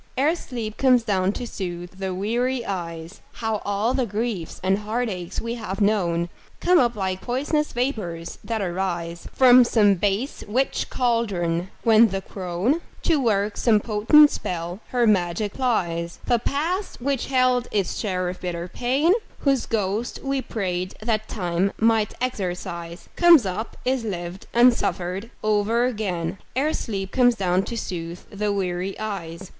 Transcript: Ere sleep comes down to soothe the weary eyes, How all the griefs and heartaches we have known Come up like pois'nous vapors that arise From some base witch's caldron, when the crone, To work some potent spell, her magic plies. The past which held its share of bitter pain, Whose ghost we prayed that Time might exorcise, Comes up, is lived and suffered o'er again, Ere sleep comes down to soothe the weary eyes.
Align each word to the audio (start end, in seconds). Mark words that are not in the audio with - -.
Ere 0.17 0.33
sleep 0.35 0.77
comes 0.77 1.03
down 1.03 1.31
to 1.33 1.45
soothe 1.45 1.99
the 1.99 2.11
weary 2.11 2.65
eyes, 2.65 3.21
How 3.33 3.61
all 3.63 3.93
the 3.93 4.07
griefs 4.07 4.59
and 4.63 4.79
heartaches 4.79 5.39
we 5.39 5.53
have 5.53 5.79
known 5.79 6.29
Come 6.59 6.79
up 6.79 6.95
like 6.95 7.21
pois'nous 7.23 7.71
vapors 7.71 8.39
that 8.43 8.63
arise 8.63 9.27
From 9.31 9.63
some 9.63 9.93
base 9.93 10.43
witch's 10.47 10.85
caldron, 10.85 11.69
when 11.83 12.07
the 12.07 12.21
crone, 12.23 12.81
To 13.03 13.19
work 13.21 13.57
some 13.57 13.79
potent 13.79 14.31
spell, 14.31 14.79
her 14.87 15.05
magic 15.05 15.53
plies. 15.53 16.17
The 16.25 16.39
past 16.39 16.99
which 16.99 17.27
held 17.27 17.67
its 17.71 17.95
share 17.99 18.27
of 18.27 18.41
bitter 18.41 18.67
pain, 18.67 19.13
Whose 19.41 19.67
ghost 19.67 20.19
we 20.23 20.41
prayed 20.41 20.95
that 21.03 21.27
Time 21.27 21.73
might 21.77 22.15
exorcise, 22.19 23.07
Comes 23.15 23.45
up, 23.45 23.77
is 23.85 24.03
lived 24.03 24.47
and 24.51 24.73
suffered 24.73 25.29
o'er 25.43 25.85
again, 25.85 26.39
Ere 26.55 26.73
sleep 26.73 27.11
comes 27.11 27.35
down 27.35 27.61
to 27.65 27.77
soothe 27.77 28.27
the 28.31 28.51
weary 28.51 28.97
eyes. 28.99 29.47